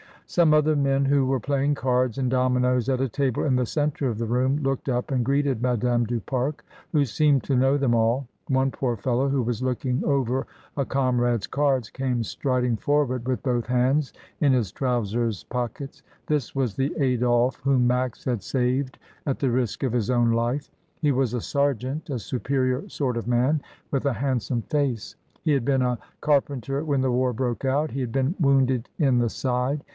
Some 0.25 0.53
other 0.53 0.77
men 0.77 1.05
who 1.05 1.25
were 1.25 1.41
playing 1.41 1.75
cards 1.75 2.17
and 2.17 2.29
dominoes 2.31 2.87
at 2.87 3.01
a 3.01 3.09
table 3.09 3.43
in 3.43 3.57
the 3.57 3.65
centre 3.65 4.07
of 4.07 4.17
the 4.17 4.25
room 4.25 4.63
looked 4.63 4.87
up 4.87 5.11
and 5.11 5.25
greeted 5.25 5.61
Madame 5.61 6.05
du 6.05 6.21
Pare, 6.21 6.55
who 6.93 7.03
seemed 7.03 7.43
to 7.43 7.55
know 7.55 7.75
them 7.77 7.93
all. 7.93 8.27
One 8.47 8.71
poor 8.71 8.95
fellow, 8.95 9.27
who 9.27 9.43
was 9.43 9.61
looking 9.61 10.03
over 10.05 10.47
a 10.77 10.85
comrade's 10.85 11.47
cards, 11.47 11.89
came 11.89 12.23
striding 12.23 12.77
forward 12.77 13.27
with 13.27 13.43
both 13.43 13.67
hands 13.67 14.13
in 14.39 14.53
his 14.53 14.71
trousers 14.71 15.43
pockets. 15.43 16.01
This 16.27 16.55
was 16.55 16.75
the 16.75 16.93
Adolphe 16.95 17.59
whom 17.63 17.85
Max 17.85 18.23
had 18.23 18.41
saved 18.41 18.97
at 19.27 19.37
the 19.37 19.51
risk 19.51 19.83
of 19.83 19.91
his 19.93 20.09
own 20.09 20.31
life. 20.31 20.71
He 21.01 21.11
was 21.11 21.33
a 21.33 21.41
sergeant, 21.41 22.09
a 22.09 22.17
superior 22.17 22.87
sort 22.89 23.17
of 23.17 23.27
man, 23.27 23.61
with 23.91 24.05
a 24.05 24.13
handsome 24.13 24.61
face. 24.63 25.17
He 25.43 25.51
had 25.51 25.65
been 25.65 25.81
a 25.81 25.99
car 26.21 26.39
penter 26.41 26.83
when 26.85 27.01
the 27.01 27.11
war 27.11 27.33
broke 27.33 27.65
out. 27.65 27.91
He 27.91 27.99
had 27.99 28.13
been 28.13 28.33
wounded 28.39 28.87
in 28.97 29.19
the 29.19 29.29
side. 29.29 29.83